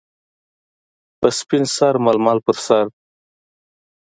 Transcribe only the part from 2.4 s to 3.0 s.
پر سر.